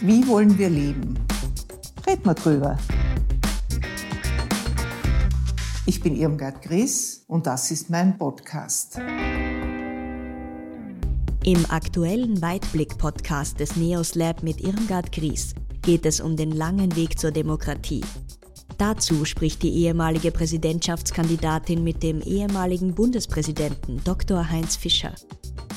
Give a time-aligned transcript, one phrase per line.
[0.00, 1.18] Wie wollen wir leben?
[2.06, 2.76] Red mal drüber.
[5.86, 8.98] Ich bin Irmgard Gries und das ist mein Podcast.
[11.44, 17.18] Im aktuellen Weitblick-Podcast des Neos Lab mit Irmgard Gries geht es um den langen Weg
[17.18, 18.04] zur Demokratie.
[18.76, 24.50] Dazu spricht die ehemalige Präsidentschaftskandidatin mit dem ehemaligen Bundespräsidenten Dr.
[24.50, 25.14] Heinz Fischer.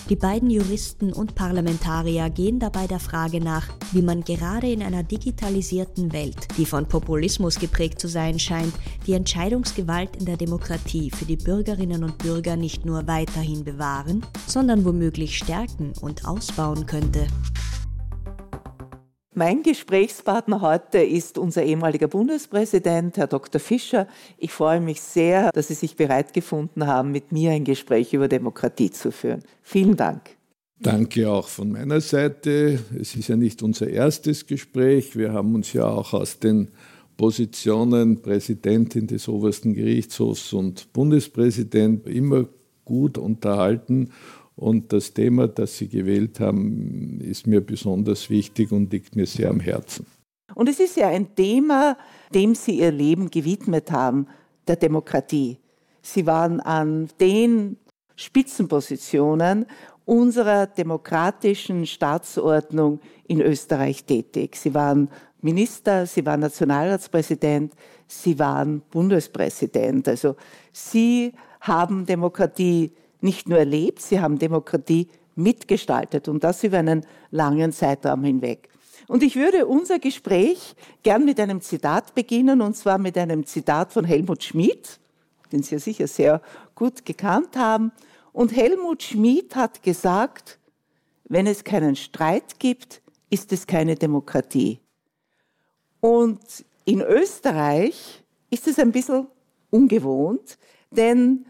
[0.09, 5.03] Die beiden Juristen und Parlamentarier gehen dabei der Frage nach, wie man gerade in einer
[5.03, 8.73] digitalisierten Welt, die von Populismus geprägt zu sein scheint,
[9.05, 14.83] die Entscheidungsgewalt in der Demokratie für die Bürgerinnen und Bürger nicht nur weiterhin bewahren, sondern
[14.83, 17.27] womöglich stärken und ausbauen könnte.
[19.39, 23.61] Mein Gesprächspartner heute ist unser ehemaliger Bundespräsident, Herr Dr.
[23.61, 24.05] Fischer.
[24.37, 28.27] Ich freue mich sehr, dass Sie sich bereit gefunden haben, mit mir ein Gespräch über
[28.27, 29.41] Demokratie zu führen.
[29.61, 30.31] Vielen Dank.
[30.81, 32.79] Danke auch von meiner Seite.
[32.99, 35.15] Es ist ja nicht unser erstes Gespräch.
[35.15, 36.67] Wir haben uns ja auch aus den
[37.15, 42.45] Positionen Präsidentin des obersten Gerichtshofs und Bundespräsident immer
[42.83, 44.11] gut unterhalten.
[44.59, 49.49] Und das Thema, das Sie gewählt haben, ist mir besonders wichtig und liegt mir sehr
[49.49, 50.05] am Herzen.
[50.53, 51.97] Und es ist ja ein Thema,
[52.33, 54.27] dem Sie Ihr Leben gewidmet haben,
[54.67, 55.57] der Demokratie.
[56.01, 57.77] Sie waren an den
[58.17, 59.65] Spitzenpositionen
[60.03, 64.57] unserer demokratischen Staatsordnung in Österreich tätig.
[64.57, 65.07] Sie waren
[65.41, 67.73] Minister, Sie waren Nationalratspräsident,
[68.07, 70.09] Sie waren Bundespräsident.
[70.09, 70.35] Also
[70.73, 77.71] Sie haben Demokratie nicht nur erlebt, sie haben Demokratie mitgestaltet und das über einen langen
[77.71, 78.69] Zeitraum hinweg.
[79.07, 83.91] Und ich würde unser Gespräch gern mit einem Zitat beginnen, und zwar mit einem Zitat
[83.91, 84.99] von Helmut Schmid,
[85.51, 86.41] den Sie ja sicher sehr
[86.75, 87.91] gut gekannt haben.
[88.31, 90.59] Und Helmut Schmid hat gesagt,
[91.25, 94.79] wenn es keinen Streit gibt, ist es keine Demokratie.
[95.99, 96.39] Und
[96.85, 99.27] in Österreich ist es ein bisschen
[99.69, 100.57] ungewohnt,
[100.91, 101.45] denn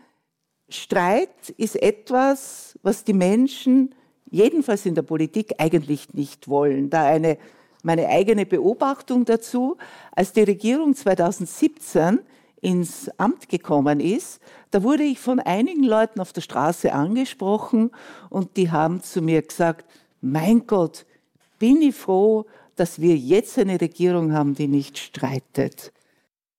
[0.69, 3.95] Streit ist etwas, was die Menschen,
[4.29, 6.89] jedenfalls in der Politik, eigentlich nicht wollen.
[6.89, 7.37] Da eine,
[7.83, 9.77] meine eigene Beobachtung dazu,
[10.11, 12.19] als die Regierung 2017
[12.61, 14.41] ins Amt gekommen ist,
[14.71, 17.91] da wurde ich von einigen Leuten auf der Straße angesprochen
[18.29, 19.85] und die haben zu mir gesagt,
[20.21, 21.05] mein Gott,
[21.57, 25.91] bin ich froh, dass wir jetzt eine Regierung haben, die nicht streitet.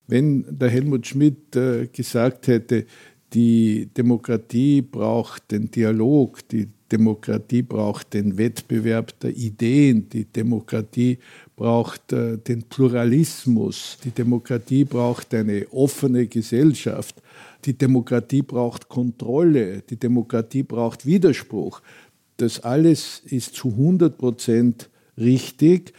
[0.06, 2.86] Wenn der Helmut Schmidt äh, gesagt hätte,
[3.32, 11.18] die Demokratie braucht den Dialog, die Demokratie braucht den Wettbewerb der Ideen, die Demokratie
[11.54, 17.22] braucht äh, den Pluralismus, die Demokratie braucht eine offene Gesellschaft,
[17.64, 21.80] die Demokratie braucht Kontrolle, die Demokratie braucht Widerspruch.
[22.38, 25.92] Das alles ist zu 100 Prozent richtig.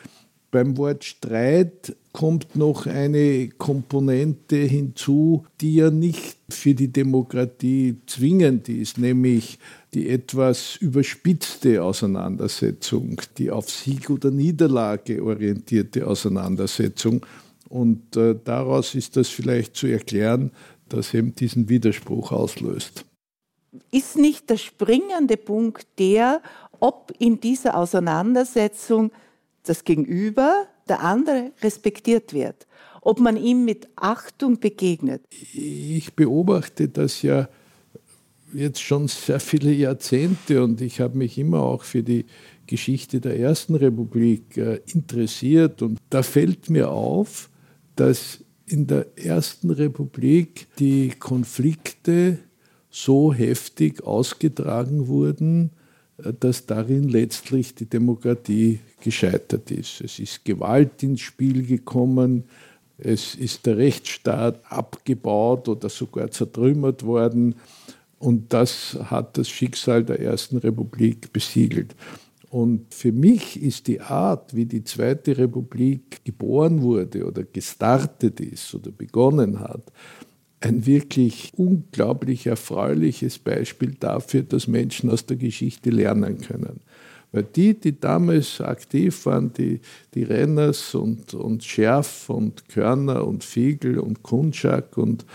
[0.52, 8.68] Beim Wort Streit kommt noch eine Komponente hinzu, die ja nicht für die Demokratie zwingend
[8.68, 9.60] ist, nämlich
[9.94, 17.26] die etwas überspitzte Auseinandersetzung, die auf Sieg oder Niederlage orientierte Auseinandersetzung.
[17.70, 20.52] Und äh, daraus ist das vielleicht zu erklären,
[20.90, 23.06] dass eben diesen Widerspruch auslöst.
[23.90, 26.42] Ist nicht der springende Punkt der,
[26.82, 29.12] ob in dieser Auseinandersetzung
[29.64, 32.68] das Gegenüber, der andere respektiert wird,
[33.02, 35.22] ob man ihm mit Achtung begegnet.
[35.54, 37.50] Ich beobachte das ja
[38.54, 42.26] jetzt schon sehr viele Jahrzehnte und ich habe mich immer auch für die
[42.68, 47.50] Geschichte der Ersten Republik äh, interessiert und da fällt mir auf,
[47.96, 52.40] dass in der Ersten Republik die Konflikte
[52.90, 55.72] so heftig ausgetragen wurden,
[56.40, 60.02] dass darin letztlich die Demokratie gescheitert ist.
[60.02, 62.46] Es ist Gewalt ins Spiel gekommen,
[62.98, 67.56] es ist der Rechtsstaat abgebaut oder sogar zertrümmert worden
[68.22, 71.96] und das hat das Schicksal der Ersten Republik besiegelt.
[72.52, 78.76] Und für mich ist die Art, wie die Zweite Republik geboren wurde oder gestartet ist
[78.76, 79.82] oder begonnen hat,
[80.60, 86.82] ein wirklich unglaublich erfreuliches Beispiel dafür, dass Menschen aus der Geschichte lernen können.
[87.32, 89.80] Weil die, die damals aktiv waren, die,
[90.14, 95.26] die Renners und, und Scherf und Körner und Fiegel und Kunschak und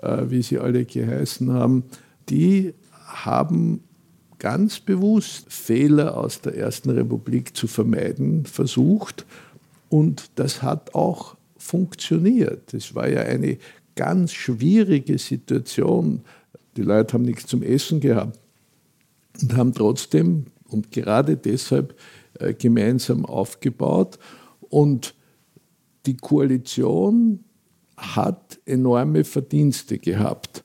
[0.00, 1.84] äh, wie sie alle geheißen haben,
[2.28, 2.72] die
[3.04, 3.80] haben
[4.38, 9.26] ganz bewusst Fehler aus der Ersten Republik zu vermeiden versucht.
[9.88, 12.74] Und das hat auch funktioniert.
[12.74, 13.58] Es war ja eine
[13.94, 16.22] ganz schwierige Situation.
[16.76, 18.38] Die Leute haben nichts zum Essen gehabt
[19.40, 21.94] und haben trotzdem und gerade deshalb
[22.38, 24.18] äh, gemeinsam aufgebaut.
[24.68, 25.14] Und
[26.06, 27.44] die Koalition
[27.96, 30.64] hat enorme Verdienste gehabt.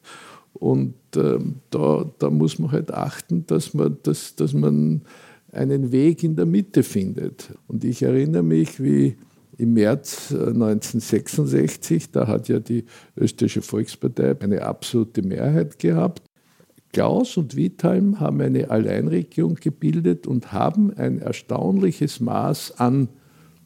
[0.54, 1.38] Und äh,
[1.70, 5.02] da, da muss man halt achten, dass man, dass, dass man
[5.52, 7.54] einen Weg in der Mitte findet.
[7.68, 9.18] Und ich erinnere mich, wie
[9.58, 16.27] im März 1966, äh, da hat ja die Österreichische Volkspartei eine absolute Mehrheit gehabt.
[16.94, 23.10] Klaus und Wittheim haben eine Alleinregierung gebildet und haben ein erstaunliches Maß an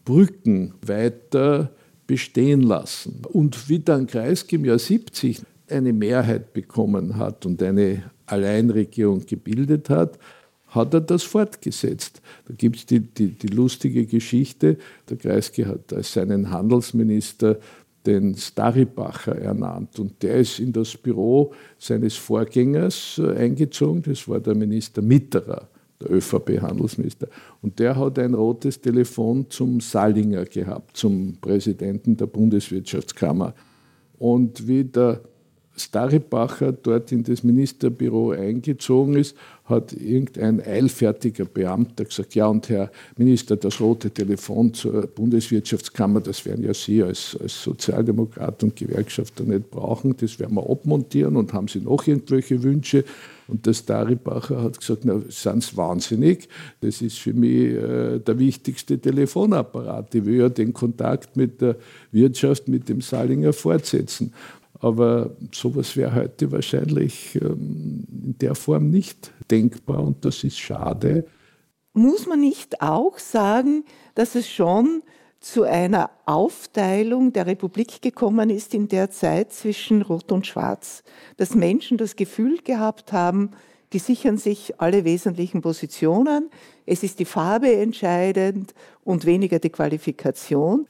[0.06, 1.72] Brücken weiter
[2.08, 3.22] bestehen lassen.
[3.32, 9.90] Und wie dann Kreisky im Jahr 70 eine Mehrheit bekommen hat und eine Alleinregierung gebildet
[9.90, 10.18] hat,
[10.68, 12.22] hat er das fortgesetzt.
[12.48, 14.78] Da gibt es die, die, die, lustige Geschichte,
[15.10, 17.60] der Kreisky hat als seinen Handelsminister
[18.06, 24.40] den Staribacher ernannt und der ist in das Büro seines Vorgängers äh, eingezogen, das war
[24.40, 25.68] der Minister Mitterer,
[26.00, 27.28] der ÖVP-Handelsminister.
[27.62, 33.54] Und der hat ein rotes Telefon zum Salinger gehabt, zum Präsidenten der Bundeswirtschaftskammer.
[34.18, 35.22] Und wie der
[35.76, 39.36] Staribacher dort in das Ministerbüro eingezogen ist,
[39.66, 46.46] hat irgendein eilfertiger Beamter gesagt, ja und Herr Minister, das rote Telefon zur Bundeswirtschaftskammer, das
[46.46, 51.54] werden ja Sie als, als Sozialdemokrat und Gewerkschafter nicht brauchen, das werden wir abmontieren und
[51.54, 53.06] haben Sie noch irgendwelche Wünsche?
[53.48, 56.48] Und der Staribacher hat gesagt, na, sind Sie wahnsinnig?
[56.80, 60.16] Das ist für mich äh, der wichtigste Telefonapparat.
[60.16, 61.76] Ich will ja den Kontakt mit der
[62.14, 64.32] Wirtschaft, mit dem Salinger fortsetzen.
[64.82, 71.26] Aber sowas wäre heute wahrscheinlich ähm, in der Form nicht denkbar und das ist schade.
[71.94, 73.84] Muss man nicht auch sagen,
[74.16, 75.04] dass es schon
[75.40, 81.04] zu einer Aufteilung der Republik gekommen ist in der Zeit zwischen Rot und Schwarz,
[81.38, 83.52] dass Menschen das Gefühl gehabt haben,
[83.94, 86.50] die sichern sich alle wesentlichen Positionen,
[86.86, 88.74] es ist die Farbe entscheidend
[89.04, 90.88] und weniger die Qualifikation.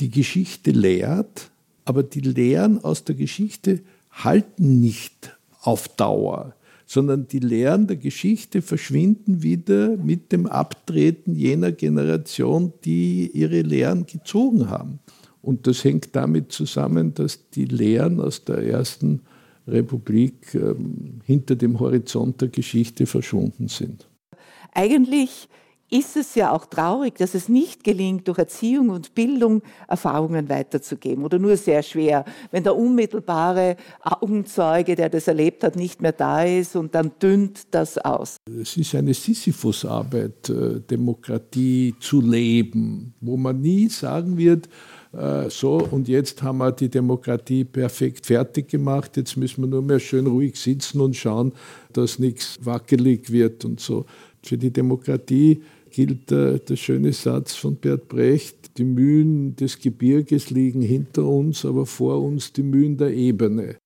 [0.00, 1.50] Die Geschichte lehrt,
[1.84, 6.54] aber die Lehren aus der Geschichte halten nicht auf Dauer,
[6.86, 14.06] sondern die Lehren der Geschichte verschwinden wieder mit dem Abtreten jener Generation, die ihre Lehren
[14.06, 15.00] gezogen haben.
[15.42, 19.20] Und das hängt damit zusammen, dass die Lehren aus der ersten
[19.66, 24.08] Republik ähm, hinter dem Horizont der Geschichte verschwunden sind.
[24.72, 25.48] Eigentlich
[25.90, 31.24] ist es ja auch traurig, dass es nicht gelingt, durch Erziehung und Bildung Erfahrungen weiterzugeben
[31.24, 36.42] oder nur sehr schwer, wenn der unmittelbare Augenzeuge, der das erlebt hat, nicht mehr da
[36.42, 38.38] ist und dann dünnt das aus.
[38.60, 44.68] Es ist eine Sisyphusarbeit, äh, Demokratie zu leben, wo man nie sagen wird,
[45.12, 49.82] äh, so und jetzt haben wir die Demokratie perfekt fertig gemacht, jetzt müssen wir nur
[49.82, 51.52] mehr schön ruhig sitzen und schauen,
[51.92, 54.06] dass nichts wackelig wird und so.
[54.44, 60.50] Für die Demokratie gilt der, der schöne Satz von Bert Brecht, die Mühen des Gebirges
[60.50, 63.76] liegen hinter uns, aber vor uns die Mühen der Ebene.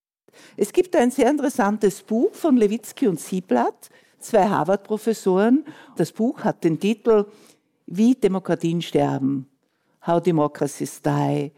[0.56, 5.64] Es gibt ein sehr interessantes Buch von Lewitzki und Sieblatt, zwei Harvard-Professoren.
[5.96, 7.26] Das Buch hat den Titel
[7.86, 9.46] Wie Demokratien sterben,
[10.06, 11.52] How Democracies Die.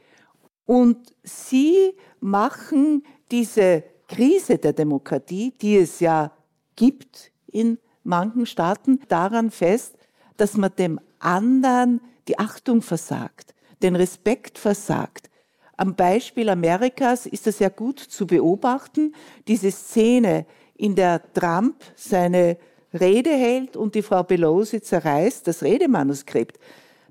[0.66, 6.32] Und sie machen diese Krise der Demokratie, die es ja
[6.76, 7.78] gibt in
[8.10, 9.96] manchen Staaten, daran fest,
[10.36, 15.30] dass man dem anderen die Achtung versagt, den Respekt versagt.
[15.78, 19.14] Am Beispiel Amerikas ist das ja gut zu beobachten,
[19.48, 20.44] diese Szene,
[20.76, 22.56] in der Trump seine
[22.98, 26.58] Rede hält und die Frau Pelosi zerreißt das Redemanuskript.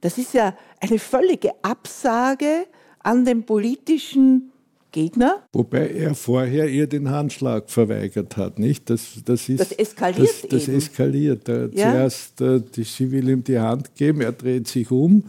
[0.02, 2.66] Das ist ja eine völlige Absage
[3.00, 4.52] an den politischen
[4.92, 5.44] Gegner.
[5.54, 8.90] Wobei er vorher ihr den Handschlag verweigert hat, nicht?
[8.90, 10.30] Das, das, ist, das eskaliert.
[10.44, 11.48] Das, das eskaliert.
[11.48, 11.70] Ja?
[11.72, 15.24] Zuerst, äh, die, sie will ihm die Hand geben, er dreht sich um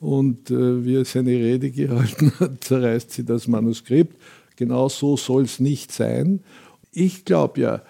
[0.00, 4.16] und äh, wie er seine Rede gehalten hat, zerreißt sie das Manuskript.
[4.56, 6.40] Genau so soll es nicht sein.
[6.92, 7.82] Ich glaube ja,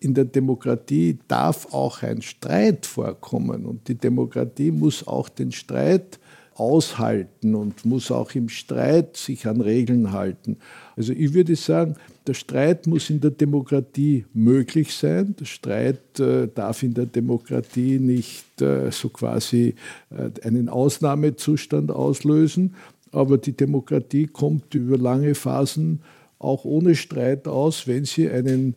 [0.00, 6.18] in der Demokratie darf auch ein Streit vorkommen und die Demokratie muss auch den Streit
[6.54, 10.56] aushalten und muss auch im Streit sich an Regeln halten.
[10.96, 11.96] Also ich würde sagen,
[12.26, 15.34] der Streit muss in der Demokratie möglich sein.
[15.38, 19.74] Der Streit äh, darf in der Demokratie nicht äh, so quasi
[20.10, 22.74] äh, einen Ausnahmezustand auslösen.
[23.10, 26.00] Aber die Demokratie kommt über lange Phasen
[26.38, 28.74] auch ohne Streit aus, wenn sie einen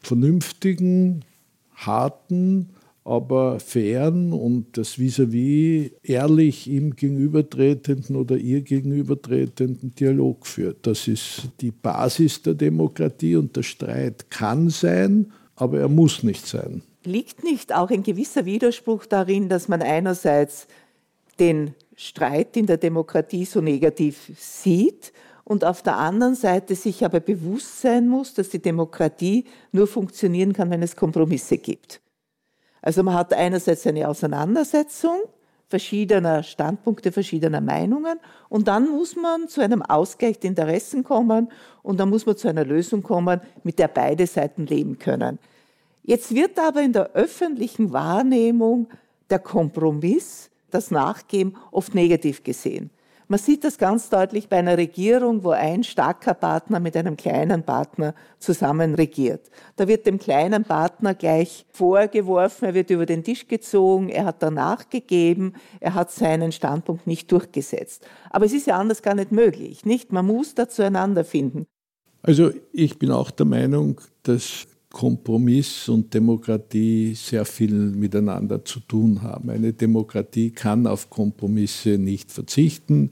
[0.00, 1.24] vernünftigen,
[1.74, 2.70] harten,
[3.08, 10.86] aber fairen und das vis-à-vis -vis ehrlich ihm gegenübertretenden oder ihr gegenübertretenden Dialog führt.
[10.86, 16.46] Das ist die Basis der Demokratie und der Streit kann sein, aber er muss nicht
[16.46, 16.82] sein.
[17.04, 20.66] Liegt nicht auch ein gewisser Widerspruch darin, dass man einerseits
[21.40, 25.12] den Streit in der Demokratie so negativ sieht
[25.44, 30.52] und auf der anderen Seite sich aber bewusst sein muss, dass die Demokratie nur funktionieren
[30.52, 32.02] kann, wenn es Kompromisse gibt.
[32.88, 35.18] Also man hat einerseits eine Auseinandersetzung
[35.66, 38.18] verschiedener Standpunkte, verschiedener Meinungen
[38.48, 41.52] und dann muss man zu einem Ausgleich der Interessen kommen
[41.82, 45.38] und dann muss man zu einer Lösung kommen, mit der beide Seiten leben können.
[46.02, 48.88] Jetzt wird aber in der öffentlichen Wahrnehmung
[49.28, 52.88] der Kompromiss, das Nachgeben oft negativ gesehen.
[53.30, 57.62] Man sieht das ganz deutlich bei einer Regierung, wo ein starker Partner mit einem kleinen
[57.62, 59.50] Partner zusammen regiert.
[59.76, 64.42] Da wird dem kleinen Partner gleich vorgeworfen, er wird über den Tisch gezogen, er hat
[64.42, 68.06] danach gegeben, er hat seinen Standpunkt nicht durchgesetzt.
[68.30, 70.10] Aber es ist ja anders gar nicht möglich, nicht?
[70.10, 71.66] Man muss da zueinander finden.
[72.22, 79.22] Also ich bin auch der Meinung, dass Kompromiss und Demokratie sehr viel miteinander zu tun
[79.22, 79.50] haben.
[79.50, 83.10] Eine Demokratie kann auf Kompromisse nicht verzichten.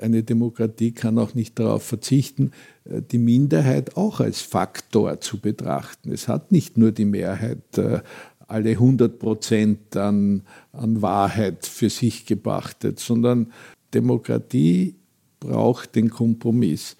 [0.00, 2.50] Eine Demokratie kann auch nicht darauf verzichten,
[2.84, 6.10] äh, die Minderheit auch als Faktor zu betrachten.
[6.10, 8.00] Es hat nicht nur die Mehrheit äh,
[8.48, 13.52] alle 100 Prozent an, an Wahrheit für sich gepachtet, sondern
[13.94, 14.96] Demokratie
[15.40, 16.96] braucht den Kompromiss.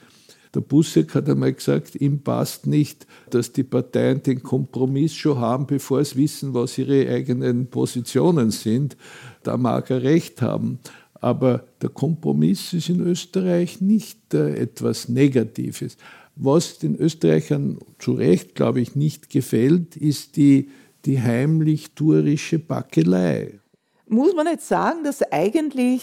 [0.54, 5.66] Der Busseck hat einmal gesagt, ihm passt nicht, dass die Parteien den Kompromiss schon haben,
[5.66, 8.96] bevor sie wissen, was ihre eigenen Positionen sind.
[9.42, 10.78] Da mag er recht haben.
[11.14, 15.96] Aber der Kompromiss ist in Österreich nicht äh, etwas Negatives.
[16.34, 20.70] Was den Österreichern zu Recht, glaube ich, nicht gefällt, ist die,
[21.04, 23.60] die heimlich-tuerische Backelei.
[24.08, 26.02] Muss man nicht sagen, dass eigentlich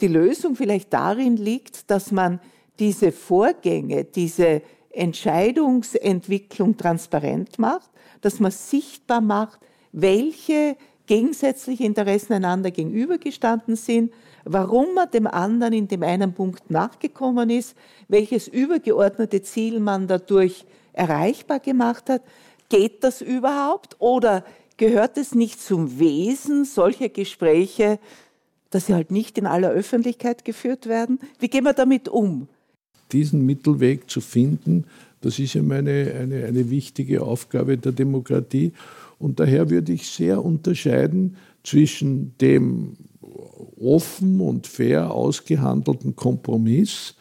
[0.00, 2.40] die Lösung vielleicht darin liegt, dass man
[2.80, 7.90] diese Vorgänge, diese Entscheidungsentwicklung transparent macht,
[8.22, 9.60] dass man sichtbar macht,
[9.92, 14.12] welche gegensätzliche Interessen einander gegenübergestanden sind,
[14.44, 17.76] warum man dem anderen in dem einen Punkt nachgekommen ist,
[18.08, 22.22] welches übergeordnete Ziel man dadurch erreichbar gemacht hat.
[22.68, 24.44] Geht das überhaupt oder
[24.76, 27.98] gehört es nicht zum Wesen solcher Gespräche,
[28.70, 31.18] dass sie halt nicht in aller Öffentlichkeit geführt werden?
[31.38, 32.48] Wie gehen wir damit um?
[33.12, 34.84] Diesen Mittelweg zu finden,
[35.20, 38.72] das ist immer eine, eine, eine wichtige Aufgabe der Demokratie.
[39.18, 42.96] Und daher würde ich sehr unterscheiden zwischen dem
[43.78, 47.14] offen und fair ausgehandelten Kompromiss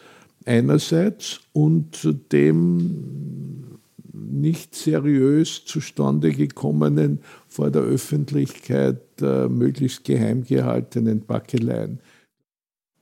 [0.45, 3.79] einerseits und dem
[4.13, 11.99] nicht seriös zustande gekommenen, vor der Öffentlichkeit äh, möglichst geheim gehaltenen Backeleien.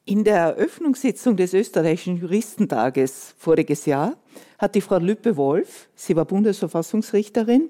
[0.09, 4.15] In der Eröffnungssitzung des österreichischen Juristentages voriges Jahr
[4.57, 7.69] hat die Frau Lüppe-Wolf, sie war Bundesverfassungsrichterin,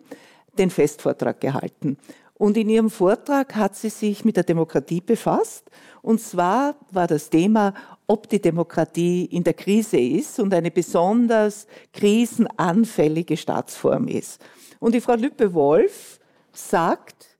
[0.55, 1.97] den Festvortrag gehalten.
[2.35, 5.71] Und in ihrem Vortrag hat sie sich mit der Demokratie befasst.
[6.03, 7.73] Und zwar war das Thema,
[8.05, 14.45] ob die Demokratie in der Krise ist und eine besonders krisenanfällige Staatsform ist.
[14.77, 16.19] Und die Frau Lüppe-Wolf
[16.53, 17.39] sagt,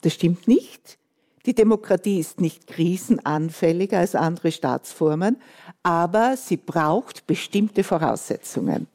[0.00, 0.98] das stimmt nicht.
[1.44, 5.38] Die Demokratie ist nicht krisenanfälliger als andere Staatsformen,
[5.82, 8.86] aber sie braucht bestimmte Voraussetzungen.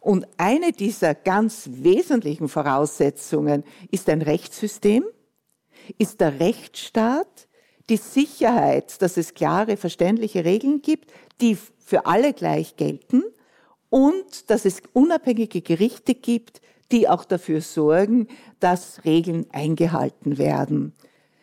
[0.00, 5.04] Und eine dieser ganz wesentlichen Voraussetzungen ist ein Rechtssystem,
[5.96, 7.48] ist der Rechtsstaat,
[7.88, 13.22] die Sicherheit, dass es klare, verständliche Regeln gibt, die für alle gleich gelten
[13.88, 16.60] und dass es unabhängige Gerichte gibt,
[16.92, 18.28] die auch dafür sorgen,
[18.60, 20.92] dass Regeln eingehalten werden.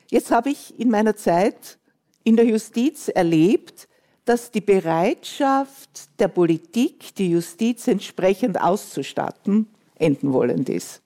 [0.10, 1.78] Jetzt habe ich in meiner Zeit
[2.24, 3.88] in der Justiz erlebt,
[4.26, 11.02] dass die Bereitschaft der Politik, die Justiz entsprechend auszustatten, enden wollend ist.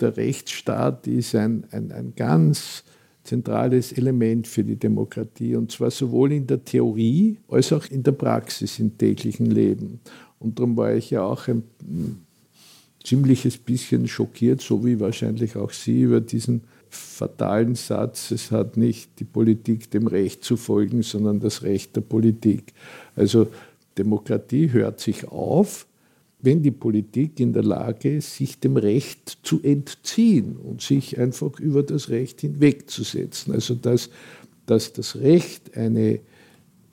[0.00, 2.84] Der Rechtsstaat ist ein, ein, ein ganz
[3.24, 8.12] zentrales Element für die Demokratie, und zwar sowohl in der Theorie als auch in der
[8.12, 10.00] Praxis im täglichen Leben.
[10.38, 11.62] Und darum war ich ja auch ein
[13.04, 19.18] ziemliches bisschen schockiert, so wie wahrscheinlich auch Sie, über diesen fatalen Satz, es hat nicht
[19.18, 22.72] die Politik dem Recht zu folgen, sondern das Recht der Politik.
[23.16, 23.48] Also
[23.96, 25.86] Demokratie hört sich auf,
[26.40, 31.58] wenn die Politik in der Lage ist, sich dem Recht zu entziehen und sich einfach
[31.58, 33.52] über das Recht hinwegzusetzen.
[33.52, 34.10] Also dass,
[34.66, 36.20] dass das Recht eine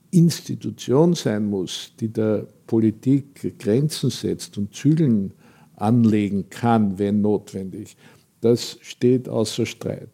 [0.10, 5.34] Institution sein muss, die der Politik Grenzen setzt und Zügeln
[5.76, 7.98] anlegen kann, wenn notwendig.
[8.46, 10.10] Das steht außer Streit.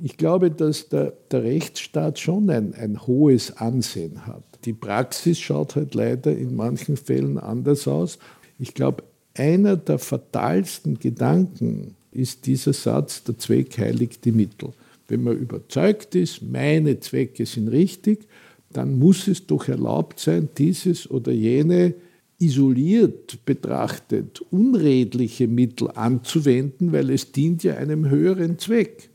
[0.00, 4.44] Ich glaube, dass der, der Rechtsstaat schon ein, ein hohes Ansehen hat.
[4.64, 8.20] Die Praxis schaut halt leider in manchen Fällen anders aus.
[8.60, 9.02] Ich glaube,
[9.34, 14.72] einer der fatalsten Gedanken ist dieser Satz, der Zweck heiligt die Mittel.
[15.08, 18.28] Wenn man überzeugt ist, meine Zwecke sind richtig,
[18.72, 21.94] dann muss es doch erlaubt sein, dieses oder jene
[22.38, 29.10] isoliert betrachtet unredliche Mittel anzuwenden, weil es dient ja einem höheren Zweck.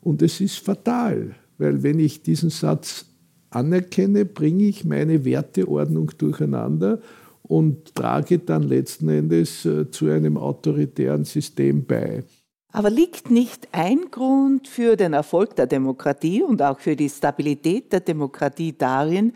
[0.00, 3.06] Und es ist fatal, weil wenn ich diesen Satz
[3.50, 7.00] anerkenne, bringe ich meine Werteordnung durcheinander
[7.42, 12.24] und trage dann letzten Endes äh, zu einem autoritären System bei.
[12.72, 17.92] Aber liegt nicht ein Grund für den Erfolg der Demokratie und auch für die Stabilität
[17.92, 19.32] der Demokratie darin,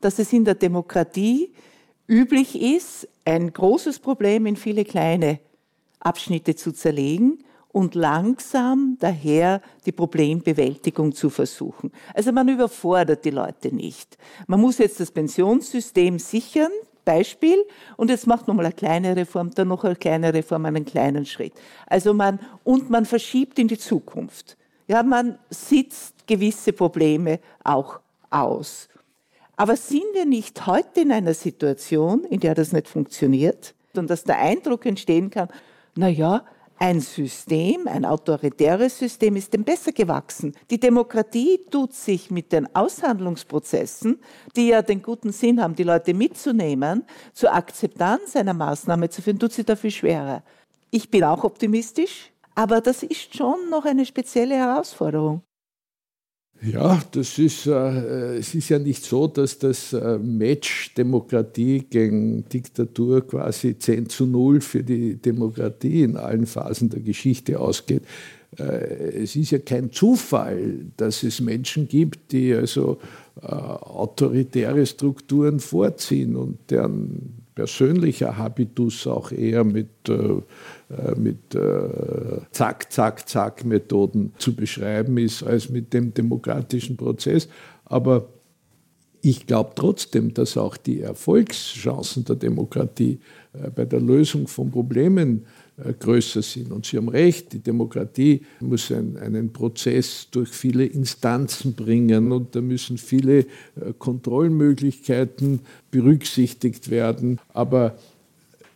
[0.00, 1.50] dass es in der Demokratie
[2.08, 5.40] üblich ist, ein großes Problem in viele kleine
[6.00, 7.38] Abschnitte zu zerlegen
[7.72, 11.90] und langsam daher die Problembewältigung zu versuchen.
[12.14, 14.16] Also man überfordert die Leute nicht.
[14.46, 16.70] Man muss jetzt das Pensionssystem sichern,
[17.04, 17.58] Beispiel,
[17.96, 21.52] und jetzt macht nochmal eine kleine Reform, dann noch eine kleine Reform, einen kleinen Schritt.
[21.86, 24.56] Also man, und man verschiebt in die Zukunft.
[24.86, 28.88] Ja, man sitzt gewisse Probleme auch aus.
[29.56, 34.24] Aber sind wir nicht heute in einer Situation, in der das nicht funktioniert und dass
[34.24, 35.48] der Eindruck entstehen kann,
[35.94, 36.44] na ja,
[36.76, 40.54] ein System, ein autoritäres System ist dem besser gewachsen.
[40.70, 44.18] Die Demokratie tut sich mit den Aushandlungsprozessen,
[44.56, 49.38] die ja den guten Sinn haben, die Leute mitzunehmen, zur Akzeptanz einer Maßnahme zu führen,
[49.38, 50.42] tut sie dafür schwerer.
[50.90, 55.42] Ich bin auch optimistisch, aber das ist schon noch eine spezielle Herausforderung.
[56.62, 62.48] Ja, das ist, äh, es ist ja nicht so, dass das äh, Match Demokratie gegen
[62.48, 68.02] Diktatur quasi 10 zu 0 für die Demokratie in allen Phasen der Geschichte ausgeht.
[68.58, 72.98] Äh, es ist ja kein Zufall, dass es Menschen gibt, die also
[73.42, 82.40] äh, autoritäre Strukturen vorziehen und deren persönlicher Habitus auch eher mit, äh, äh, mit äh,
[82.50, 87.48] Zack, Zack, Zack-Methoden zu beschreiben ist, als mit dem demokratischen Prozess.
[87.84, 88.28] Aber
[89.20, 93.20] ich glaube trotzdem, dass auch die Erfolgschancen der Demokratie
[93.52, 96.70] äh, bei der Lösung von Problemen größer sind.
[96.72, 102.54] Und Sie haben recht, die Demokratie muss ein, einen Prozess durch viele Instanzen bringen und
[102.54, 103.46] da müssen viele äh,
[103.98, 105.60] Kontrollmöglichkeiten
[105.90, 107.40] berücksichtigt werden.
[107.52, 107.96] Aber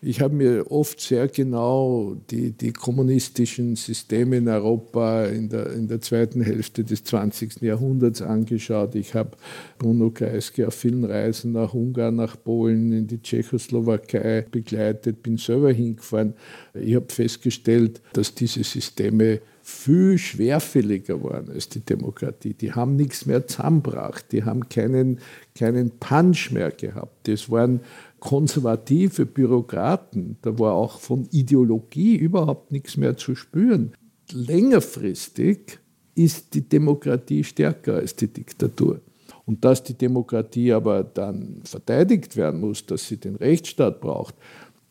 [0.00, 5.88] ich habe mir oft sehr genau die, die kommunistischen Systeme in Europa in der, in
[5.88, 7.62] der zweiten Hälfte des 20.
[7.62, 8.94] Jahrhunderts angeschaut.
[8.94, 9.36] Ich habe
[9.78, 15.72] Bruno Kreisky auf vielen Reisen nach Ungarn, nach Polen, in die Tschechoslowakei begleitet, bin selber
[15.72, 16.34] hingefahren.
[16.74, 22.54] Ich habe festgestellt, dass diese Systeme viel schwerfälliger waren als die Demokratie.
[22.54, 25.18] Die haben nichts mehr zusammengebracht, die haben keinen,
[25.54, 27.28] keinen Punch mehr gehabt.
[27.28, 27.80] Das waren
[28.20, 33.92] konservative Bürokraten, da war auch von Ideologie überhaupt nichts mehr zu spüren.
[34.32, 35.78] Längerfristig
[36.14, 39.00] ist die Demokratie stärker als die Diktatur.
[39.46, 44.34] Und dass die Demokratie aber dann verteidigt werden muss, dass sie den Rechtsstaat braucht,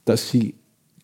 [0.05, 0.55] dass sie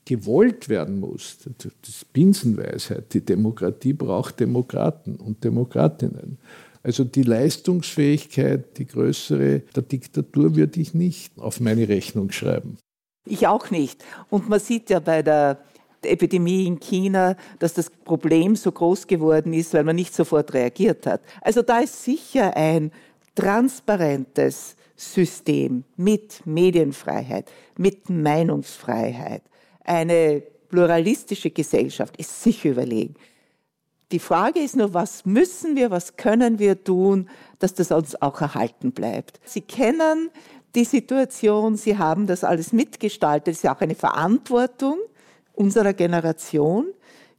[0.05, 6.37] gewollt werden muss, das ist Binsenweisheit, die Demokratie braucht Demokraten und Demokratinnen.
[6.83, 12.77] Also die Leistungsfähigkeit, die größere der Diktatur würde ich nicht auf meine Rechnung schreiben.
[13.25, 14.03] Ich auch nicht.
[14.29, 15.63] Und man sieht ja bei der
[16.01, 21.05] Epidemie in China, dass das Problem so groß geworden ist, weil man nicht sofort reagiert
[21.05, 21.21] hat.
[21.41, 22.91] Also da ist sicher ein
[23.33, 29.41] transparentes System mit Medienfreiheit, mit Meinungsfreiheit,
[29.85, 33.15] eine pluralistische Gesellschaft ist sicher überlegen.
[34.13, 38.41] Die Frage ist nur, was müssen wir, was können wir tun, dass das uns auch
[38.41, 39.39] erhalten bleibt.
[39.43, 40.29] Sie kennen
[40.75, 43.47] die Situation, Sie haben das alles mitgestaltet.
[43.47, 44.99] Es ist ja auch eine Verantwortung
[45.53, 46.85] unserer Generation,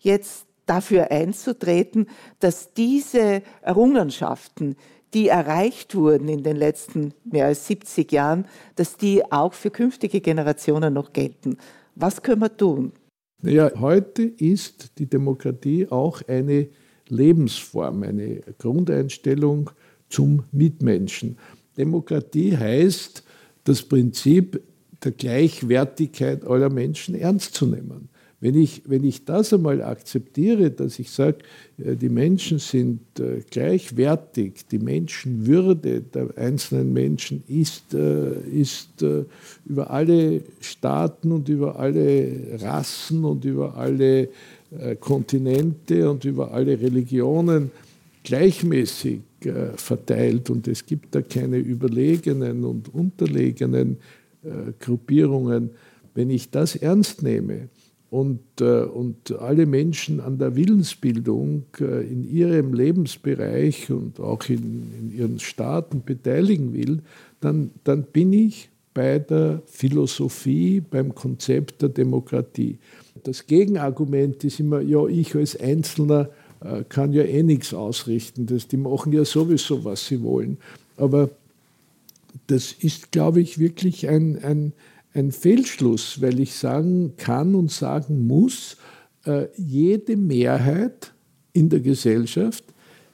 [0.01, 2.09] jetzt dafür einzutreten,
[2.41, 4.77] dass diese Errungenschaften,
[5.15, 10.21] die erreicht wurden in den letzten mehr als 70 Jahren, dass die auch für künftige
[10.21, 11.57] Generationen noch gelten.
[11.95, 12.91] Was können wir tun?
[13.45, 16.69] Naja, heute ist die Demokratie auch eine
[17.11, 19.69] Lebensform, eine Grundeinstellung
[20.09, 21.37] zum Mitmenschen.
[21.77, 23.23] Demokratie heißt
[23.65, 24.63] das Prinzip
[25.05, 28.09] der Gleichwertigkeit aller Menschen ernst zu nehmen.
[28.45, 31.39] Wenn ich, wenn ich das einmal akzeptiere, dass ich sage,
[31.79, 39.03] äh, die Menschen sind äh, gleichwertig, die Menschenwürde der einzelnen Menschen ist, äh, ist
[39.65, 44.29] über alle Staaten und über alle Rassen und über alle
[45.01, 47.71] Kontinente und über alle Religionen
[48.25, 49.21] gleichmäßig
[49.77, 50.51] verteilt.
[50.51, 53.99] Und es gibt da keine überlegenen und unterlegenen
[54.81, 55.71] Gruppierungen,
[56.15, 57.69] Wenn ich das ernst nehme
[58.15, 64.93] und, äh, und alle Menschen an der Willensbildung äh, in ihrem Lebensbereich und auch in,
[65.01, 67.01] in ihren Staaten beteiligen will,
[67.41, 72.79] dann, dann bin ich bei der Philosophie, beim Konzept der Demokratie.
[73.25, 76.29] Das Gegenargument ist immer, ja, ich als Einzelner
[76.61, 78.47] äh, kann ja eh nichts ausrichten.
[78.47, 80.59] Das, die machen ja sowieso, was sie wollen.
[80.97, 81.31] Aber
[82.47, 84.73] das ist, glaube ich, wirklich ein, ein,
[85.15, 88.77] ein Fehlschluss, weil ich sagen kann und sagen muss,
[89.25, 91.15] äh, jede Mehrheit
[91.53, 92.65] in der Gesellschaft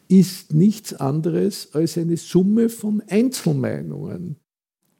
[0.08, 4.36] ist nichts anderes als eine Summe von Einzelmeinungen.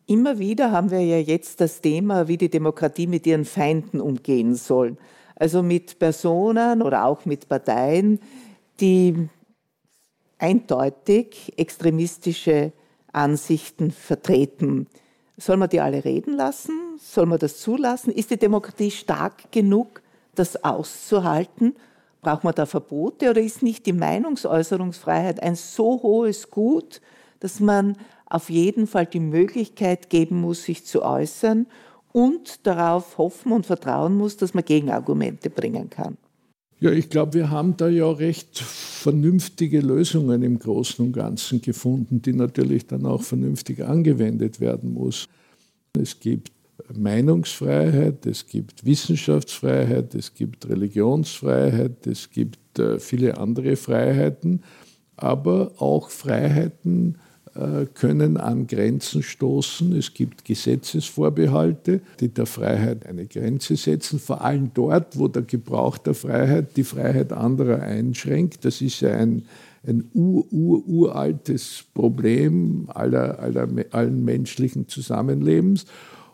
[0.07, 4.55] Immer wieder haben wir ja jetzt das Thema, wie die Demokratie mit ihren Feinden umgehen
[4.55, 4.97] soll.
[5.37, 8.21] Also mit Personen oder auch mit Parteien,
[8.81, 9.29] die
[10.39, 12.73] eindeutig extremistische
[13.13, 14.87] Ansichten vertreten.
[15.41, 16.99] Soll man die alle reden lassen?
[16.99, 18.13] Soll man das zulassen?
[18.13, 20.03] Ist die Demokratie stark genug,
[20.35, 21.75] das auszuhalten?
[22.21, 27.01] Braucht man da Verbote oder ist nicht die Meinungsäußerungsfreiheit ein so hohes Gut,
[27.41, 31.67] dass man auf jeden Fall die Möglichkeit geben muss, sich zu äußern
[32.13, 36.19] und darauf hoffen und vertrauen muss, dass man Gegenargumente bringen kann?
[36.81, 42.23] Ja, ich glaube, wir haben da ja recht vernünftige Lösungen im Großen und Ganzen gefunden,
[42.23, 45.29] die natürlich dann auch vernünftig angewendet werden muss.
[45.93, 46.53] Es gibt
[46.95, 54.63] Meinungsfreiheit, es gibt Wissenschaftsfreiheit, es gibt Religionsfreiheit, es gibt äh, viele andere Freiheiten,
[55.17, 57.19] aber auch Freiheiten,
[57.95, 59.95] können an Grenzen stoßen.
[59.97, 65.99] Es gibt Gesetzesvorbehalte, die der Freiheit eine Grenze setzen, vor allem dort, wo der Gebrauch
[65.99, 68.65] der Freiheit die Freiheit anderer einschränkt.
[68.65, 69.45] Das ist ja ein,
[69.87, 75.87] ein ur, ur, uraltes Problem aller, aller, allen menschlichen Zusammenlebens.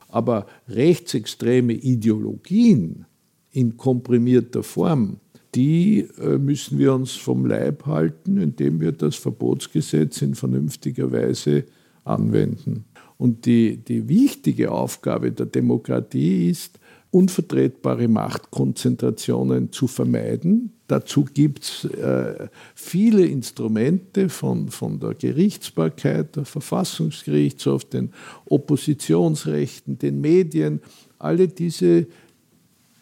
[0.08, 3.06] Aber rechtsextreme Ideologien
[3.52, 5.18] in komprimierter Form
[5.56, 11.64] die äh, müssen wir uns vom Leib halten, indem wir das Verbotsgesetz in vernünftiger Weise
[12.04, 12.84] anwenden.
[13.16, 16.78] Und die, die wichtige Aufgabe der Demokratie ist,
[17.10, 20.72] unvertretbare Machtkonzentrationen zu vermeiden.
[20.86, 28.10] Dazu gibt es äh, viele Instrumente von, von der Gerichtsbarkeit, der Verfassungsgerichtshof, den
[28.44, 30.80] Oppositionsrechten, den Medien.
[31.18, 32.06] Alle diese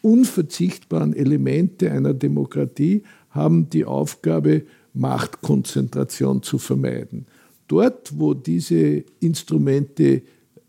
[0.05, 4.63] unverzichtbaren Elemente einer Demokratie haben die Aufgabe,
[4.93, 7.25] Machtkonzentration zu vermeiden.
[7.67, 10.21] Dort, wo diese Instrumente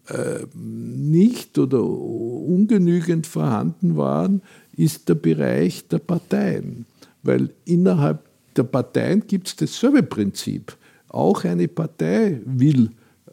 [0.08, 4.40] äh, nicht oder ungenügend vorhanden waren,
[4.74, 6.86] ist der Bereich der Parteien.
[7.22, 8.24] Weil innerhalb
[8.56, 10.76] der Parteien gibt es dasselbe Prinzip.
[11.08, 12.90] Auch eine Partei will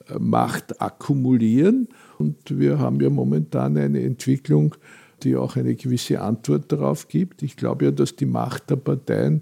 [0.10, 1.88] äh, Macht akkumulieren
[2.18, 4.76] und wir haben ja momentan eine Entwicklung,
[5.24, 7.44] die auch eine gewisse Antwort darauf gibt.
[7.44, 9.42] Ich glaube ja, dass die Macht der Parteien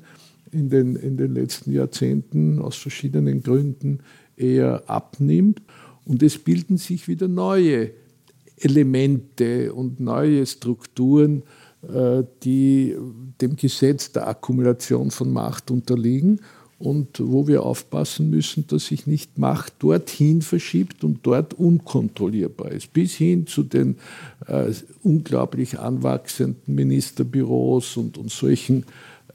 [0.51, 3.99] in den, in den letzten Jahrzehnten aus verschiedenen Gründen
[4.35, 5.61] eher abnimmt.
[6.05, 7.91] Und es bilden sich wieder neue
[8.57, 11.43] Elemente und neue Strukturen,
[11.87, 12.95] äh, die
[13.39, 16.39] dem Gesetz der Akkumulation von Macht unterliegen
[16.81, 22.91] und wo wir aufpassen müssen, dass sich nicht Macht dorthin verschiebt und dort unkontrollierbar ist.
[22.93, 23.97] Bis hin zu den
[24.47, 24.71] äh,
[25.03, 28.85] unglaublich anwachsenden Ministerbüros und, und solchen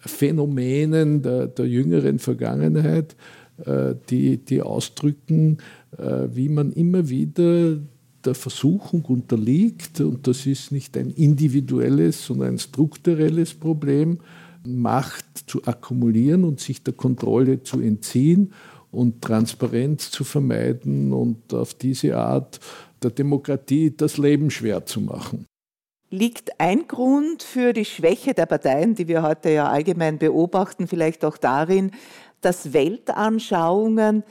[0.01, 3.17] Phänomenen der, der jüngeren Vergangenheit,
[3.65, 5.59] äh, die, die ausdrücken,
[5.97, 7.79] äh, wie man immer wieder
[8.25, 14.19] der Versuchung unterliegt, und das ist nicht ein individuelles, sondern ein strukturelles Problem,
[14.67, 18.53] Macht zu akkumulieren und sich der Kontrolle zu entziehen
[18.91, 22.61] und Transparenz zu vermeiden und auf diese Art
[23.03, 25.47] der Demokratie das Leben schwer zu machen.
[26.11, 31.25] Liegt ein Grund für die Schwäche der Parteien, die wir heute ja allgemein beobachten, vielleicht
[31.25, 31.91] auch darin,
[32.41, 34.23] dass Weltanschauungen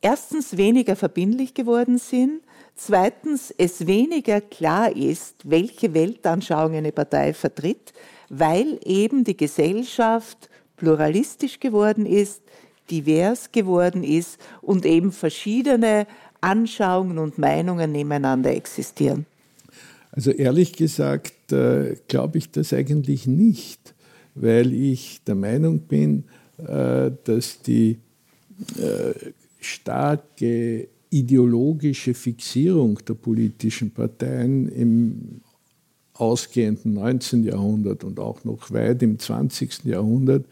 [0.00, 2.42] erstens weniger verbindlich geworden sind,
[2.74, 7.92] zweitens es weniger klar ist, welche Weltanschauung eine Partei vertritt,
[8.30, 12.40] weil eben die Gesellschaft pluralistisch geworden ist,
[12.90, 16.06] divers geworden ist und eben verschiedene
[16.40, 19.26] Anschauungen und Meinungen nebeneinander existieren?
[20.12, 23.94] Also ehrlich gesagt äh, glaube ich das eigentlich nicht,
[24.34, 26.24] weil ich der Meinung bin,
[26.58, 27.98] äh, dass die
[28.78, 29.12] äh,
[29.60, 35.40] starke ideologische Fixierung der politischen Parteien im
[36.20, 37.44] ausgehenden 19.
[37.44, 39.84] Jahrhundert und auch noch weit im 20.
[39.84, 40.46] Jahrhundert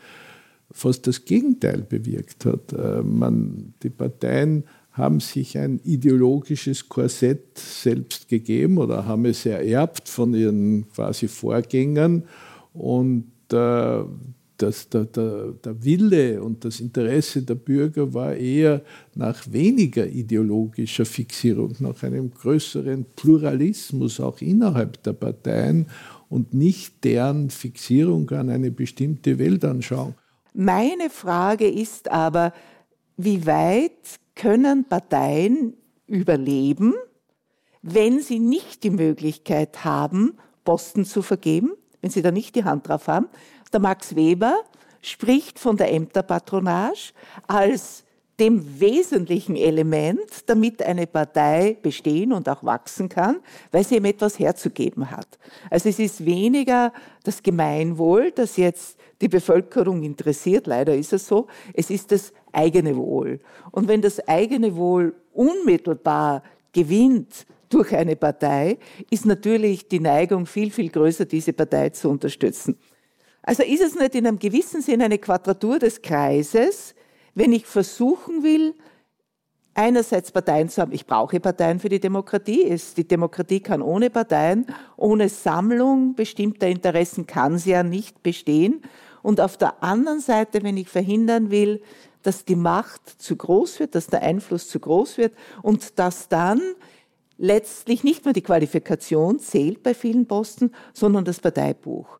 [0.70, 2.72] fast das Gegenteil bewirkt hat.
[2.72, 10.09] Äh, man, die Parteien haben sich ein ideologisches Korsett selbst gegeben oder haben es ererbt
[10.09, 12.24] von ihren quasi Vorgängern.
[12.74, 14.02] Und äh,
[14.59, 18.83] das, der, der, der Wille und das Interesse der Bürger war eher
[19.14, 25.87] nach weniger ideologischer Fixierung, nach einem größeren Pluralismus auch innerhalb der Parteien
[26.29, 30.14] und nicht deren Fixierung an eine bestimmte Weltanschauung.
[30.55, 32.53] Meine Frage ist aber,
[33.16, 35.75] wie weit können Parteien
[36.07, 36.94] überleben,
[37.83, 42.88] wenn sie nicht die Möglichkeit haben, Posten zu vergeben, wenn sie da nicht die Hand
[42.88, 43.27] drauf haben?
[43.72, 44.62] Der Max Weber
[45.02, 47.12] spricht von der Ämterpatronage
[47.46, 48.04] als
[48.40, 53.40] dem wesentlichen Element, damit eine Partei bestehen und auch wachsen kann,
[53.72, 55.26] weil sie ihm etwas herzugeben hat.
[55.70, 56.92] Also es ist weniger
[57.24, 62.96] das Gemeinwohl, das jetzt die Bevölkerung interessiert, leider ist es so, es ist das eigene
[62.96, 63.40] Wohl.
[63.72, 68.78] Und wenn das eigene Wohl unmittelbar gewinnt durch eine Partei,
[69.11, 72.78] ist natürlich die Neigung viel, viel größer, diese Partei zu unterstützen.
[73.48, 76.94] Also ist es nicht in einem gewissen Sinn eine Quadratur des Kreises,
[77.34, 78.74] wenn ich versuchen will,
[79.72, 84.66] einerseits Parteien zu haben, ich brauche Parteien für die Demokratie, die Demokratie kann ohne Parteien,
[84.98, 88.82] ohne Sammlung bestimmter Interessen kann sie ja nicht bestehen.
[89.22, 91.80] Und auf der anderen Seite, wenn ich verhindern will,
[92.22, 95.32] dass die Macht zu groß wird, dass der Einfluss zu groß wird
[95.62, 96.61] und dass dann
[97.38, 102.18] letztlich nicht mehr die Qualifikation zählt bei vielen Posten, sondern das Parteibuch.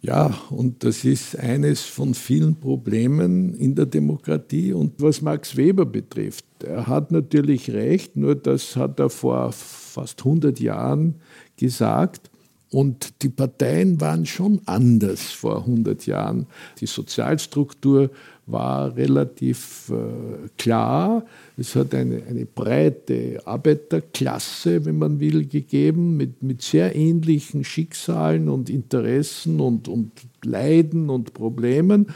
[0.00, 4.72] Ja, und das ist eines von vielen Problemen in der Demokratie.
[4.72, 10.20] Und was Max Weber betrifft, er hat natürlich recht, nur das hat er vor fast
[10.20, 11.16] 100 Jahren
[11.56, 12.30] gesagt.
[12.70, 16.46] Und die Parteien waren schon anders vor 100 Jahren.
[16.80, 18.10] Die Sozialstruktur
[18.46, 21.24] war relativ äh, klar.
[21.56, 28.48] Es hat eine, eine breite Arbeiterklasse, wenn man will, gegeben, mit, mit sehr ähnlichen Schicksalen
[28.48, 30.12] und Interessen und, und
[30.44, 32.08] Leiden und Problemen.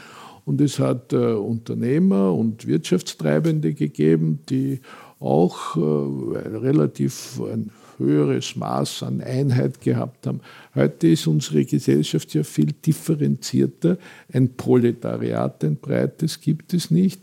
[0.45, 4.79] Und es hat äh, Unternehmer und Wirtschaftstreibende gegeben, die
[5.19, 10.41] auch äh, relativ ein höheres Maß an Einheit gehabt haben.
[10.75, 13.97] Heute ist unsere Gesellschaft ja viel differenzierter.
[14.31, 17.21] Ein Proletariat, ein breites gibt es nicht.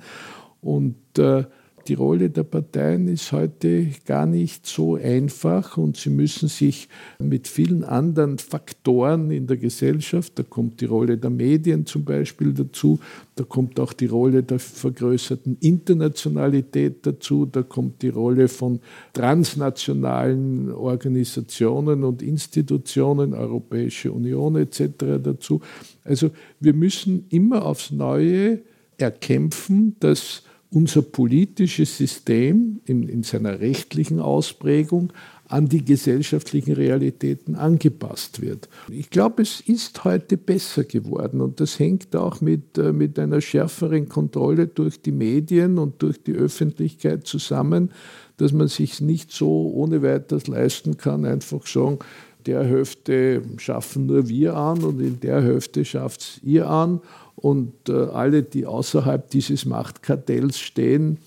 [0.60, 1.44] Und äh,
[1.88, 7.48] die Rolle der Parteien ist heute gar nicht so einfach und sie müssen sich mit
[7.48, 13.00] vielen anderen Faktoren in der Gesellschaft, da kommt die Rolle der Medien zum Beispiel dazu,
[13.36, 18.80] da kommt auch die Rolle der vergrößerten Internationalität dazu, da kommt die Rolle von
[19.14, 24.82] transnationalen Organisationen und Institutionen, Europäische Union etc.
[25.22, 25.62] dazu.
[26.04, 28.60] Also wir müssen immer aufs Neue
[28.98, 35.12] erkämpfen, dass unser politisches System in, in seiner rechtlichen Ausprägung
[35.48, 38.68] an die gesellschaftlichen Realitäten angepasst wird.
[38.90, 43.40] Ich glaube, es ist heute besser geworden und das hängt auch mit, äh, mit einer
[43.40, 47.92] schärferen Kontrolle durch die Medien und durch die Öffentlichkeit zusammen,
[48.36, 51.98] dass man sich nicht so ohne weiteres leisten kann, einfach sagen,
[52.44, 57.00] der Hälfte schaffen nur wir an und in der Hälfte schafft es ihr an
[57.40, 61.18] und äh, alle, die außerhalb dieses Machtkartells stehen,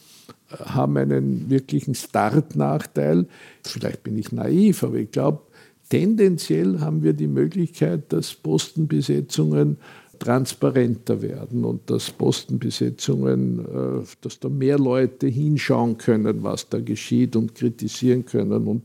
[0.49, 3.27] äh, haben einen wirklichen Startnachteil.
[3.63, 5.43] Vielleicht bin ich naiv, aber ich glaube,
[5.89, 9.77] tendenziell haben wir die Möglichkeit, dass Postenbesetzungen
[10.19, 17.37] transparenter werden und dass Postenbesetzungen, äh, dass da mehr Leute hinschauen können, was da geschieht
[17.37, 18.67] und kritisieren können.
[18.67, 18.83] Und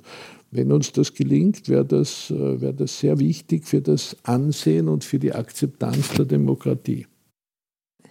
[0.53, 5.19] wenn uns das gelingt, wäre das, wär das sehr wichtig für das Ansehen und für
[5.19, 7.07] die Akzeptanz der Demokratie.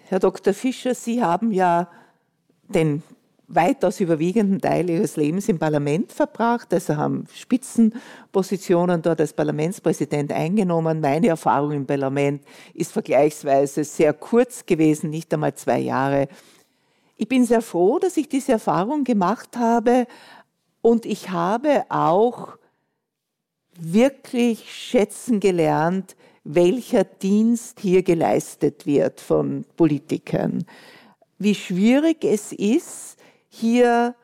[0.07, 0.53] Herr Dr.
[0.53, 1.89] Fischer, Sie haben ja
[2.67, 3.01] den
[3.47, 11.01] weitaus überwiegenden Teil Ihres Lebens im Parlament verbracht, also haben Spitzenpositionen dort als Parlamentspräsident eingenommen.
[11.01, 12.43] Meine Erfahrung im Parlament
[12.75, 16.27] ist vergleichsweise sehr kurz gewesen, nicht einmal zwei Jahre.
[17.17, 20.05] Ich bin sehr froh, dass ich diese Erfahrung gemacht habe
[20.81, 22.59] und ich habe auch
[23.79, 30.63] wirklich schätzen gelernt, welcher Dienst hier geleistet wird von Politikern.
[31.39, 33.17] Wie schwierig es ist,
[33.49, 34.15] hier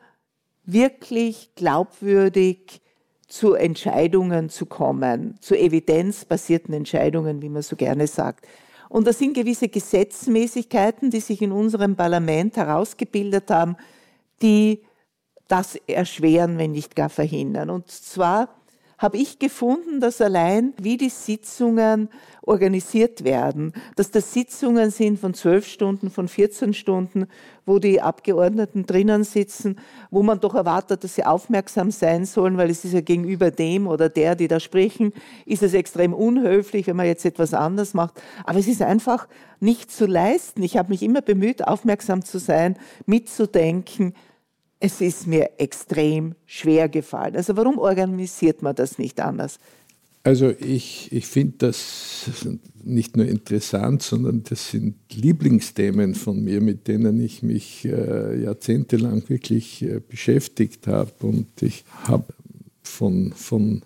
[0.64, 2.80] wirklich glaubwürdig
[3.26, 8.46] zu Entscheidungen zu kommen, zu evidenzbasierten Entscheidungen, wie man so gerne sagt.
[8.88, 13.76] Und das sind gewisse Gesetzmäßigkeiten, die sich in unserem Parlament herausgebildet haben,
[14.42, 14.82] die
[15.48, 17.70] das erschweren, wenn nicht gar verhindern.
[17.70, 18.61] Und zwar
[19.02, 22.08] habe ich gefunden, dass allein wie die Sitzungen
[22.40, 27.26] organisiert werden, dass das Sitzungen sind von zwölf Stunden, von 14 Stunden,
[27.66, 29.78] wo die Abgeordneten drinnen sitzen,
[30.10, 33.88] wo man doch erwartet, dass sie aufmerksam sein sollen, weil es ist ja gegenüber dem
[33.88, 35.12] oder der, die da sprechen,
[35.46, 38.20] ist es extrem unhöflich, wenn man jetzt etwas anders macht.
[38.44, 39.26] Aber es ist einfach
[39.58, 40.62] nicht zu leisten.
[40.62, 44.14] Ich habe mich immer bemüht, aufmerksam zu sein, mitzudenken,
[44.82, 47.36] es ist mir extrem schwer gefallen.
[47.36, 49.60] Also warum organisiert man das nicht anders?
[50.24, 52.34] Also ich, ich finde das
[52.82, 59.28] nicht nur interessant, sondern das sind Lieblingsthemen von mir, mit denen ich mich äh, jahrzehntelang
[59.28, 61.12] wirklich äh, beschäftigt habe.
[61.20, 62.34] Und ich habe
[62.82, 63.82] von, von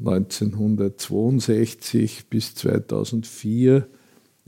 [0.00, 3.86] 1962 bis 2004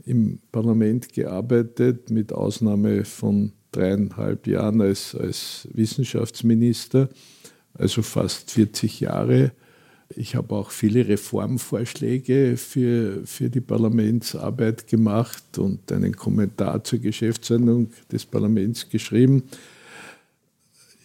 [0.05, 7.09] im Parlament gearbeitet, mit Ausnahme von dreieinhalb Jahren als, als Wissenschaftsminister,
[7.73, 9.51] also fast 40 Jahre.
[10.15, 17.91] Ich habe auch viele Reformvorschläge für, für die Parlamentsarbeit gemacht und einen Kommentar zur Geschäftsordnung
[18.11, 19.43] des Parlaments geschrieben.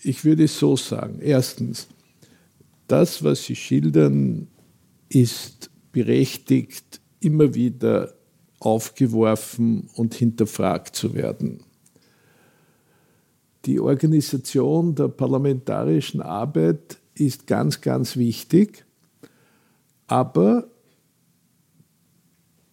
[0.04, 1.18] Ich würde es so sagen.
[1.20, 1.88] Erstens,
[2.86, 4.46] das, was Sie schildern,
[5.08, 8.14] ist berechtigt, immer wieder
[8.60, 11.64] aufgeworfen und hinterfragt zu werden.
[13.64, 18.84] Die Organisation der parlamentarischen Arbeit ist ganz, ganz wichtig,
[20.06, 20.68] aber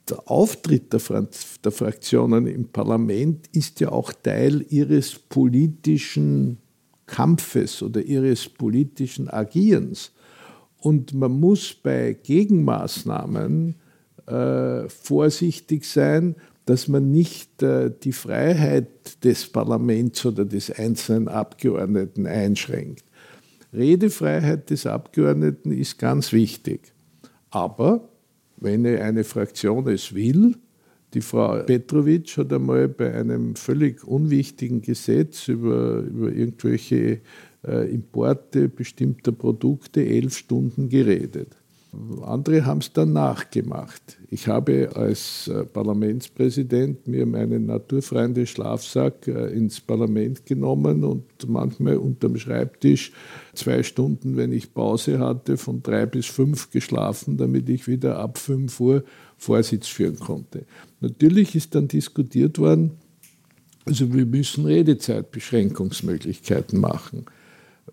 [0.09, 1.27] der Auftritt der,
[1.63, 6.57] der, Fraktionen im Parlament ist ja auch Teil ihres politischen
[7.05, 10.11] Kampfes oder ihres politischen Agierens.
[10.77, 13.75] Und man muss bei Gegenmaßnahmen
[14.25, 16.35] äh, vorsichtig sein,
[16.69, 23.03] dass man nicht äh, die Freiheit des Parlaments oder des einzelnen Abgeordneten einschränkt.
[23.73, 26.93] Redefreiheit des Abgeordneten ist ganz wichtig.
[27.49, 28.07] Aber
[28.57, 30.57] wenn eine Fraktion es will,
[31.15, 37.21] die Frau Petrovic hat einmal bei einem völlig unwichtigen Gesetz über, über irgendwelche
[37.67, 41.55] äh, Importe bestimmter Produkte elf Stunden geredet.
[42.21, 44.19] Andere haben es dann nachgemacht.
[44.29, 51.97] Ich habe als äh, Parlamentspräsident mir meinen naturfreien Schlafsack äh, ins Parlament genommen und manchmal
[51.97, 53.11] unterm Schreibtisch
[53.55, 58.37] zwei Stunden, wenn ich Pause hatte, von drei bis fünf geschlafen, damit ich wieder ab
[58.37, 59.03] fünf Uhr
[59.37, 60.67] Vorsitz führen konnte.
[60.99, 62.99] Natürlich ist dann diskutiert worden,
[63.85, 67.25] also wir müssen Redezeitbeschränkungsmöglichkeiten machen,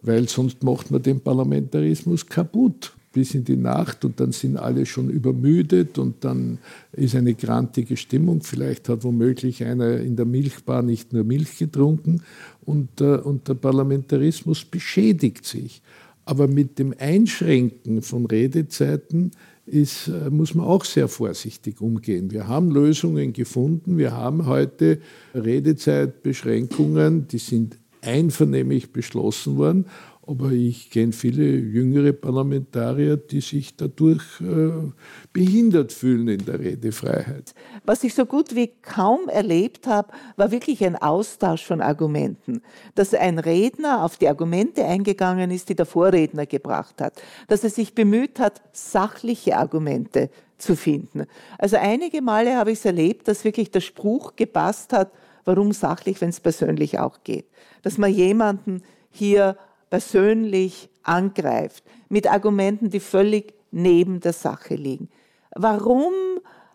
[0.03, 4.85] weil sonst macht man den Parlamentarismus kaputt bis in die Nacht und dann sind alle
[4.85, 6.59] schon übermüdet und dann
[6.93, 8.43] ist eine grantige Stimmung.
[8.43, 12.21] Vielleicht hat womöglich einer in der Milchbar nicht nur Milch getrunken
[12.67, 15.81] und, äh, und der Parlamentarismus beschädigt sich.
[16.27, 19.31] Aber mit dem Einschränken von Redezeiten
[19.65, 22.31] ist, äh, muss man auch sehr vorsichtig umgehen.
[22.31, 23.97] Wir haben Lösungen gefunden.
[23.97, 25.01] Wir haben heute
[25.35, 29.87] Redezeitbeschränkungen, die sind einvernehmlich beschlossen worden.
[30.29, 34.91] Aber ich kenne viele jüngere Parlamentarier, die sich dadurch äh,
[35.33, 37.55] behindert fühlen in der Redefreiheit.
[37.85, 42.63] Was ich so gut wie kaum erlebt habe, war wirklich ein Austausch von Argumenten.
[42.97, 47.23] Dass ein Redner auf die Argumente eingegangen ist, die der Vorredner gebracht hat.
[47.47, 51.27] Dass er sich bemüht hat, sachliche Argumente zu finden.
[51.57, 55.13] Also einige Male habe ich es erlebt, dass wirklich der Spruch gepasst hat,
[55.45, 57.47] warum sachlich, wenn es persönlich auch geht.
[57.83, 59.57] Dass man jemanden hier
[59.97, 65.09] persönlich angreift, mit Argumenten, die völlig neben der Sache liegen.
[65.55, 66.13] Warum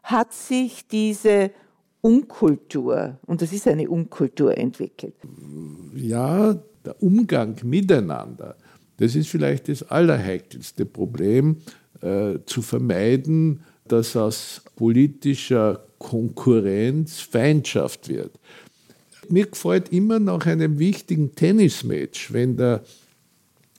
[0.01, 1.51] hat sich diese
[2.01, 5.13] Unkultur, und das ist eine Unkultur, entwickelt?
[5.93, 8.55] Ja, der Umgang miteinander,
[8.97, 11.57] das ist vielleicht das allerheikelste Problem,
[12.01, 18.31] äh, zu vermeiden, dass aus politischer Konkurrenz Feindschaft wird.
[19.29, 22.81] Mir gefällt immer nach einem wichtigen Tennismatch, wenn der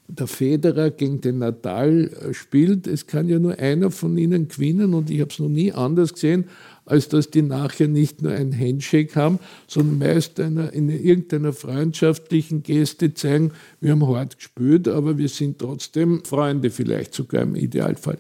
[0.09, 4.95] der Federer gegen den Nadal äh, spielt, es kann ja nur einer von ihnen gewinnen
[4.95, 6.45] und ich habe es noch nie anders gesehen,
[6.85, 9.39] als dass die nachher nicht nur ein Handshake haben,
[9.69, 15.59] sondern meist einer, in irgendeiner freundschaftlichen Geste zeigen, wir haben hart gespielt, aber wir sind
[15.59, 18.19] trotzdem Freunde, vielleicht sogar im Idealfall.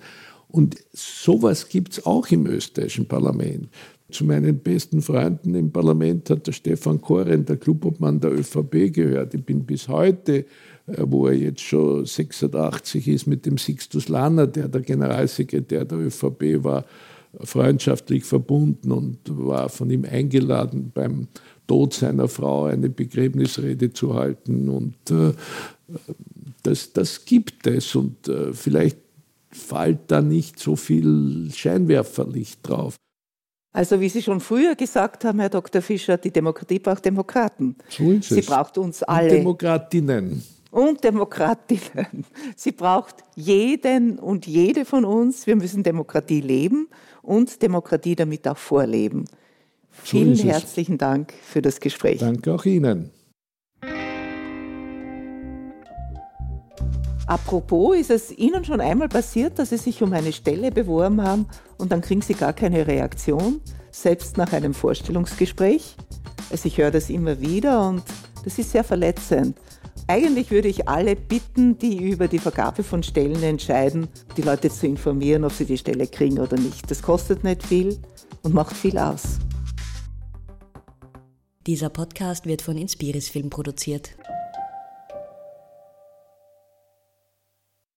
[0.48, 3.68] Und sowas gibt es auch im österreichischen Parlament.
[4.11, 9.32] Zu meinen besten Freunden im Parlament hat der Stefan Koren, der Clubobmann der ÖVP, gehört.
[9.32, 10.44] Ich bin bis heute
[10.87, 16.64] wo er jetzt schon 86 ist, mit dem Sixtus Lanner, der der Generalsekretär der ÖVP
[16.64, 16.85] war,
[17.41, 21.28] freundschaftlich verbunden und war von ihm eingeladen, beim
[21.66, 24.68] Tod seiner Frau eine Begräbnisrede zu halten.
[24.68, 25.33] Und äh,
[26.62, 27.95] das, das gibt es.
[27.95, 28.99] Und äh, vielleicht
[29.51, 32.97] fällt da nicht so viel Scheinwerferlicht drauf.
[33.74, 35.80] Also wie Sie schon früher gesagt haben, Herr Dr.
[35.80, 37.76] Fischer, die Demokratie braucht Demokraten.
[37.89, 38.47] So ist Sie es.
[38.47, 39.30] braucht uns alle.
[39.30, 40.43] Und Demokratinnen.
[40.72, 42.24] Und Demokratinnen.
[42.56, 45.46] Sie braucht jeden und jede von uns.
[45.46, 46.88] Wir müssen Demokratie leben
[47.20, 49.26] und Demokratie damit auch vorleben.
[49.26, 52.20] So Vielen herzlichen Dank für das Gespräch.
[52.20, 53.10] Danke auch Ihnen.
[57.26, 61.46] Apropos, ist es Ihnen schon einmal passiert, dass Sie sich um eine Stelle beworben haben
[61.76, 63.60] und dann kriegen Sie gar keine Reaktion,
[63.90, 65.96] selbst nach einem Vorstellungsgespräch?
[66.50, 68.02] Also ich höre das immer wieder und
[68.42, 69.58] das ist sehr verletzend.
[70.09, 74.86] Eigentlich würde ich alle bitten, die über die Vergabe von Stellen entscheiden, die Leute zu
[74.86, 76.90] informieren, ob sie die Stelle kriegen oder nicht.
[76.90, 77.98] Das kostet nicht viel
[78.42, 79.38] und macht viel aus.
[81.66, 84.16] Dieser Podcast wird von Inspiris Film produziert.